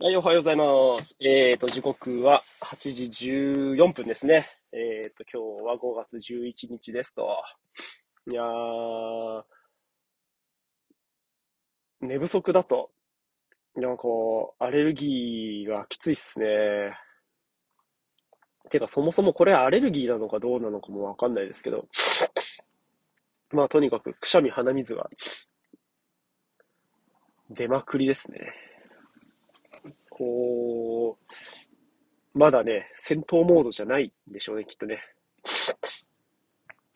[0.00, 0.64] はい、おはようございま
[1.02, 1.16] す。
[1.18, 3.26] えっ、と、時刻は8時
[3.74, 4.46] 14分ですね。
[4.70, 7.26] えっ、と、今日は5月11日ですと。
[8.30, 9.42] いやー、
[12.02, 12.92] 寝不足だと、
[13.74, 16.96] なんかこう、アレルギーがきついっすね。
[18.70, 21.88] てか、そもそもこれアレルギーなのかどうなのかもわかんないですけど、
[23.50, 25.10] まあ、とにかく、くしゃみ、鼻水が
[27.50, 28.67] 出まくりですね。
[30.18, 31.16] こ
[32.34, 34.98] う、まだね、戦闘モードじゃないんでしょうね、きっとね。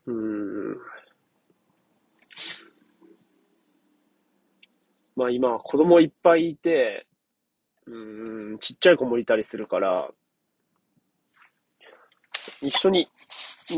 [0.06, 0.76] うん。
[5.14, 7.06] まあ今、子供いっぱいいて、
[7.86, 10.10] うん、ちっちゃい子もいたりするから、
[12.60, 13.08] 一緒に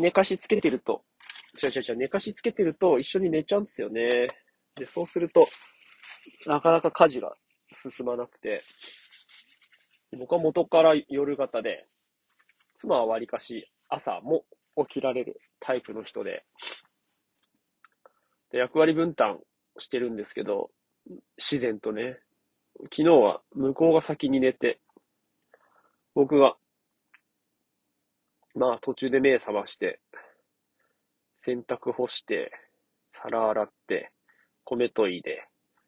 [0.01, 1.03] 寝かしつけてると、
[1.63, 4.29] 違う違う違う、寝かしつけてると一緒に寝ちゃうんですよね。
[4.75, 5.47] で、そうすると、
[6.47, 7.37] なかなか家事が
[7.91, 8.63] 進まなくて、
[10.17, 11.87] 僕は元から夜型で、
[12.77, 14.45] 妻はわりかし朝も
[14.77, 16.45] 起きられるタイプの人で、
[18.51, 19.39] で役割分担
[19.79, 20.71] してるんですけど、
[21.37, 22.19] 自然とね、
[22.85, 24.81] 昨日は向こうが先に寝て、
[26.15, 26.57] 僕が、
[28.55, 30.01] まあ途中で目覚まして、
[31.37, 32.53] 洗濯干して、
[33.11, 34.11] 皿洗って、
[34.65, 35.47] 米研いで、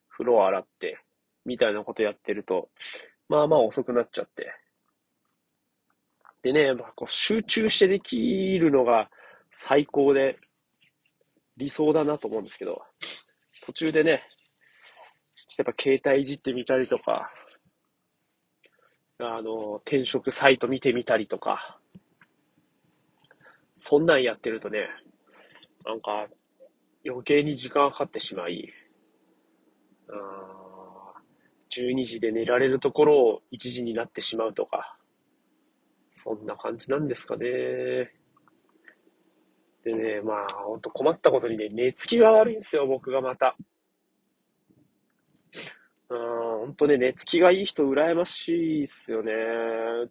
[0.09, 0.99] 風呂洗って、
[1.45, 2.69] みたいなことやってると、
[3.29, 4.53] まあまあ遅くなっちゃって。
[6.43, 9.11] でね、まあ、こう集中してできるのが
[9.51, 10.39] 最高で
[11.57, 12.83] 理想だなと思うんですけど、
[13.65, 14.23] 途中でね、
[15.35, 17.33] ちょっとやっぱ携帯いじってみたりとか、
[19.19, 21.81] あの、転職サイト見てみたりとか、
[23.77, 24.89] そんなんやってるとね、
[25.85, 26.29] なんか
[27.05, 28.73] 余計に時間かかってしまい、
[30.09, 30.66] あー
[31.77, 34.97] 12時で寝られるところを1時になってしまうとか、
[36.15, 37.47] そんな感じなんですかね。
[39.85, 43.57] でね、まあ、ほんと困ったことにね、寝つきが悪いんですよ、僕がまた。
[46.09, 49.33] うん、ほんとね、寝つきがいい人羨ましいっすよね。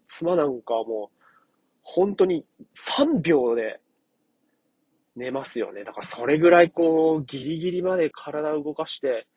[0.07, 1.19] 妻なんかもう、
[1.81, 3.81] 本当に3秒で
[5.15, 5.83] 寝ますよね。
[5.83, 9.27] だからそれぐらいこう、ギリギリまで体を動かして、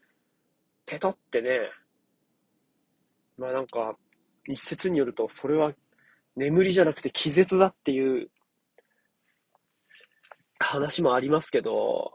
[0.86, 1.50] ペトってね、
[3.38, 3.96] まあなんか、
[4.46, 5.72] 一説によると、それは
[6.36, 8.30] 眠りじゃなくて気絶だっていう
[10.58, 12.12] 話もありますけど、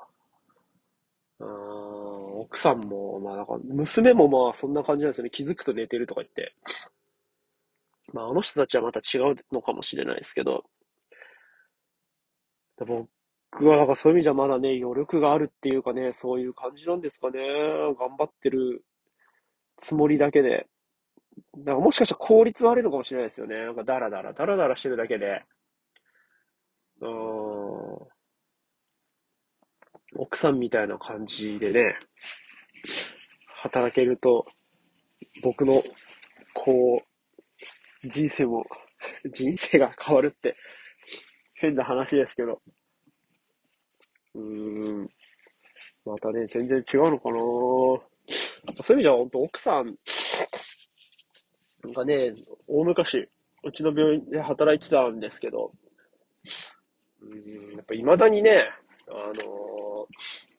[1.39, 5.29] うん、奥さんも、まあなんか、娘もまあそんな感じなんですよね。
[5.29, 6.55] 気づくと寝てるとか言って。
[8.13, 10.63] まああの人たちはまた違うのかもしれないですけど、
[12.85, 17.39] 僕はなんかそういう意味じゃまだね、余力があるっていうかね、そういう感じなんですかね。
[17.99, 18.83] 頑張ってる
[19.77, 20.67] つもりだけで。
[21.57, 23.55] だかもしかしたら効率悪いのかもしれないですよね。
[23.65, 25.43] なんかダラダラ、ダラダラしてるだけで。
[27.01, 28.07] うーん。
[30.15, 31.97] 奥さんみたいな感じでね、
[33.47, 34.45] 働けると、
[35.41, 35.83] 僕の、
[36.53, 37.01] こ
[38.03, 38.65] う、人生も、
[39.31, 40.55] 人生が変わるって、
[41.55, 42.61] 変な話ですけど。
[44.35, 45.09] うーん。
[46.05, 47.35] またね、全然違うのかな
[48.83, 49.95] そういう意味じゃ、本当奥さん
[51.91, 52.33] がね、
[52.67, 53.29] 大昔、
[53.63, 55.71] うちの病院で働いてたんですけど、
[57.21, 58.65] うん、やっぱ未だにね、
[59.09, 60.53] あのー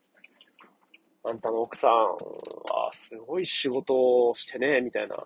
[1.26, 3.94] あんたの奥さんはすごい仕事
[4.28, 5.16] をしてね、みたいな。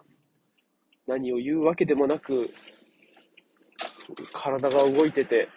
[1.08, 2.50] 何を言うわけでもなく、
[4.32, 5.48] 体が動いてて、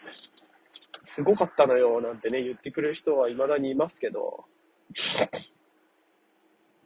[1.04, 4.46] すごかったのよ、なんてね、言ってくれる人は未だにいますけど、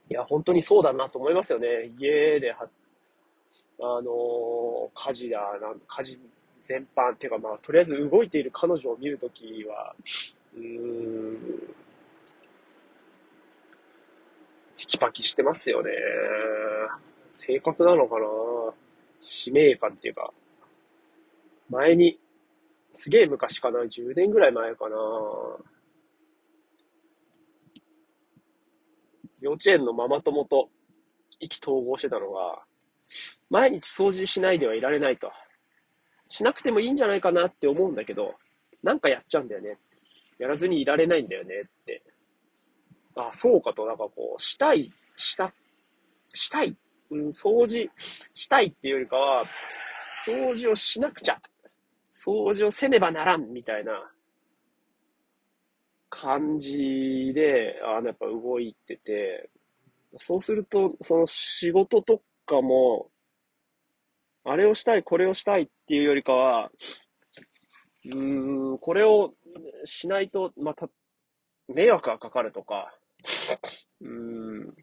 [0.10, 1.94] いや、本当にそうだなと思いますよね。
[1.98, 2.54] 家で、
[3.80, 6.20] あのー家事だ、なん家事
[6.64, 9.96] 全般っていうか、まあ、とりあえず動いている彼女を見るときは、
[10.56, 11.38] うーん、
[14.76, 15.92] テキパキしてますよね。
[17.34, 18.26] 性格なのかな？
[19.20, 20.32] 使命感っていうか、
[21.70, 22.20] 前に、
[22.94, 24.96] すげえ昔かな ?10 年ぐらい前かな
[29.42, 30.70] 幼稚園のママ友と
[31.40, 32.64] 意気投合してたのが、
[33.56, 35.32] 毎日掃除しないではいられないと。
[36.28, 38.36] しなくてもいいんじゃないかなって思うんだけど、
[38.84, 39.78] なんかやっちゃうんだよね。
[40.38, 42.04] やらずにいられないんだよねって。
[43.16, 45.54] あ、そうかと、なんかこう、したい、した、
[46.34, 46.76] したい、
[47.12, 47.90] うん、掃除
[48.34, 49.46] したいっていうよりかは、
[50.28, 51.40] 掃除をしなくちゃ。
[52.12, 54.12] 掃除をせねばならん、みたいな
[56.10, 59.50] 感じで、あの、やっぱ動いてて、
[60.18, 63.10] そうすると、その仕事とかも、
[64.46, 66.72] あれをしたい、これをしたいっていうよりかは、
[68.06, 69.34] うーん、これを
[69.84, 70.88] しないと、また、
[71.68, 72.96] 迷惑がかかるとか、
[74.02, 74.08] うー
[74.70, 74.76] ん、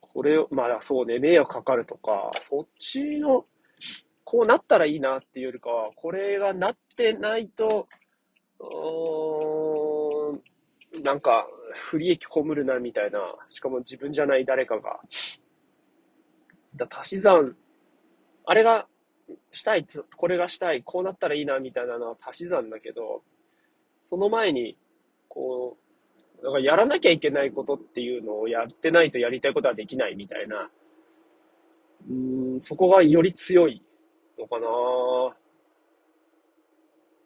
[0.00, 3.46] これを、まあそうね、迷惑かかるとか、そっちの、
[4.22, 7.88] こうなったらいいなっていうよりかは、これがなってないと、
[8.60, 15.00] うーん、なんか、不利益被るなみたいな、しかも自分じゃない誰かが、
[16.76, 17.56] だ足し算、
[18.44, 18.86] あれが
[19.50, 19.86] したい、
[20.16, 23.22] これがしたい、こうなったらいいなみたいなのは足し算だけど、
[24.02, 24.76] その前に、
[25.28, 25.76] こ
[26.40, 30.70] う、だからやらなきゃいけないことっていうのをやってないとやりたいことはできないみたいな、
[32.08, 33.82] うん、そこがより強い
[34.38, 34.66] のかな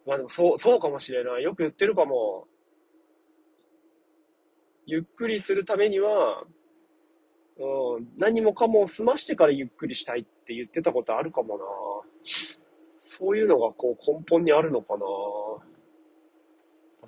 [0.05, 1.43] まあでもそう、そうかもしれない。
[1.43, 2.47] よく言ってるかも。
[4.85, 6.43] ゆっくりするためには、
[8.17, 11.63] 何もかも済ましてからゆっくりしたいって言ってたことあるかもな。
[12.99, 15.05] そういうのがこう根本にあるのかな。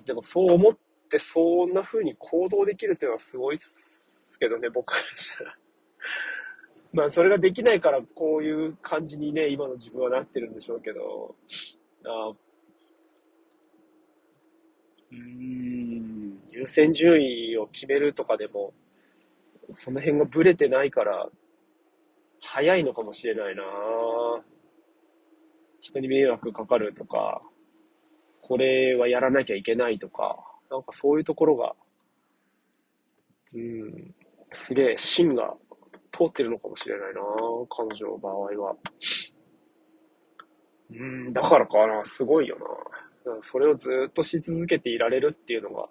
[0.04, 0.72] でもそう思っ
[1.08, 5.58] てそんな風に行動できるっていうのはすごいっすけどね、僕からしたら。
[6.92, 11.34] まあそれができないからこういう感じにね、今の自分はなってるんでしょうけど、
[12.04, 12.32] あ
[15.10, 18.72] うん、優先順位を決めるとかでも、
[19.70, 21.28] その辺がブレてないから、
[22.40, 23.62] 早いのかもしれないな
[25.80, 27.42] 人に迷惑かかるとか、
[28.40, 30.36] これはやらなきゃいけないとか、
[30.70, 31.74] なんかそういうところが、
[33.54, 34.14] うん、
[34.52, 35.54] すげえ芯が
[36.12, 37.20] 通ってるのかもしれないな
[37.68, 38.76] 彼女の場合は。
[40.90, 43.40] うん、だからかな、すごいよな。
[43.42, 45.88] それをずっとし続けていられるっていうのが、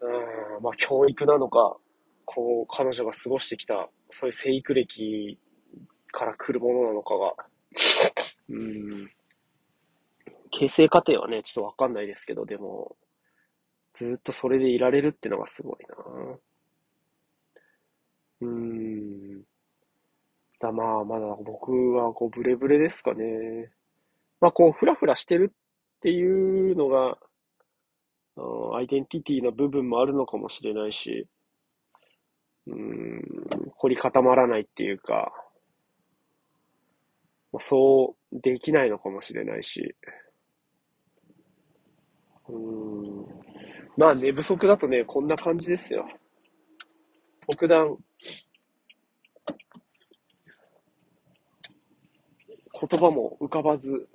[0.00, 1.76] うん、まあ教育なのか、
[2.24, 5.38] こう、彼女が過ごしてきた、そういう生育歴
[6.12, 7.34] から来るものなのかが、
[8.48, 9.10] うん、
[10.50, 12.96] 形成過程はね、ちょっとわかんないですけど、でも、
[13.94, 15.96] ずっとそれでいられるってのがすごいな。
[18.40, 19.42] うーん。
[20.60, 23.70] だ、まあ、まだ僕はこうブレブレですかね。
[24.40, 27.18] まあ、こう、ふらふらしてるっていうのが、
[28.80, 31.28] アイデンティティの部分もあるのかもしれないし、
[32.66, 33.22] うーん、
[33.76, 35.30] 凝り固まらないっていうか、
[37.58, 39.94] そうできないのかもしれないし、
[42.48, 43.26] うーん、
[43.98, 46.08] まあ寝不足だとね、こんな感じですよ。
[47.50, 47.98] 特段、
[52.80, 54.08] 言葉も浮かばず、思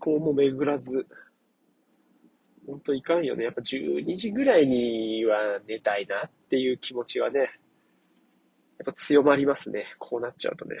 [0.00, 1.06] 考も巡らず、
[2.66, 3.44] ほんといかんよね。
[3.44, 7.50] やっぱ12時ぐらいには寝たいなっていう気持ちがね、やっ
[8.86, 9.86] ぱ強まりますね。
[9.98, 10.76] こうなっちゃうとね。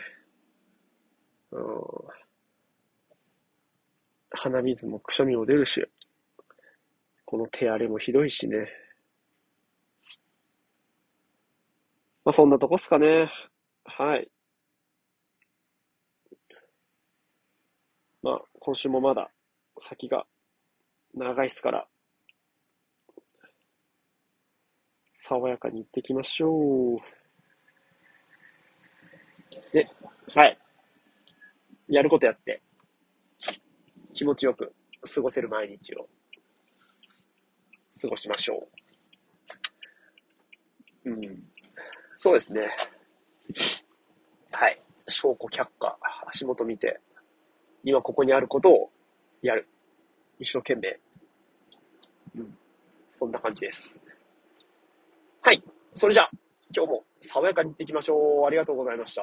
[1.52, 1.62] うん。
[4.30, 5.84] 鼻水もくしゃみも出るし、
[7.24, 8.68] この手荒れもひどいしね。
[12.24, 13.30] まあそんなとこっすかね。
[13.84, 14.30] はい。
[18.22, 19.30] まあ今週もまだ
[19.78, 20.26] 先が
[21.14, 21.86] 長いっすから、
[25.12, 26.98] 爽やかに行ってきましょう。
[29.72, 29.88] で、
[30.34, 30.58] はい。
[31.88, 32.62] やることやって、
[34.14, 36.08] 気持ちよく過ごせる毎日を
[38.00, 38.66] 過ごしましょ
[41.04, 41.10] う。
[41.10, 41.44] うん。
[42.16, 42.74] そうですね。
[44.50, 44.80] はい。
[45.08, 47.00] 証拠却下、足元見て、
[47.84, 48.90] 今ここにあることを
[49.42, 49.68] やる。
[50.38, 51.03] 一生懸命。
[52.36, 52.58] うん。
[53.10, 54.00] そんな感じです。
[55.42, 55.62] はい。
[55.92, 56.30] それじゃあ、
[56.74, 58.46] 今日も爽やかに行っていきましょう。
[58.46, 59.22] ありがとうございました。